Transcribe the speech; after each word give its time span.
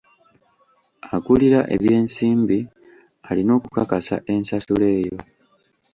Akulira 1.15 1.59
ebyensimbi 1.75 2.59
alina 3.29 3.51
okukakasa 3.59 4.15
ensasula 4.33 4.87
eyo. 4.97 5.17